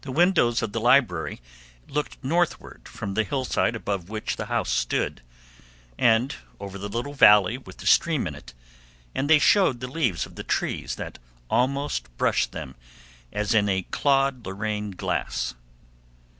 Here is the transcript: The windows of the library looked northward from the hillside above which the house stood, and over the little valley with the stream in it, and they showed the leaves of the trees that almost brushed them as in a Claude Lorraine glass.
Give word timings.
The 0.00 0.10
windows 0.10 0.62
of 0.62 0.72
the 0.72 0.80
library 0.80 1.40
looked 1.86 2.18
northward 2.24 2.88
from 2.88 3.14
the 3.14 3.22
hillside 3.22 3.76
above 3.76 4.08
which 4.08 4.34
the 4.34 4.46
house 4.46 4.72
stood, 4.72 5.22
and 5.96 6.34
over 6.58 6.76
the 6.76 6.88
little 6.88 7.12
valley 7.14 7.56
with 7.56 7.76
the 7.76 7.86
stream 7.86 8.26
in 8.26 8.34
it, 8.34 8.52
and 9.14 9.30
they 9.30 9.38
showed 9.38 9.78
the 9.78 9.86
leaves 9.86 10.26
of 10.26 10.34
the 10.34 10.42
trees 10.42 10.96
that 10.96 11.20
almost 11.48 12.08
brushed 12.16 12.50
them 12.50 12.74
as 13.32 13.54
in 13.54 13.68
a 13.68 13.84
Claude 13.92 14.44
Lorraine 14.44 14.90
glass. 14.90 15.54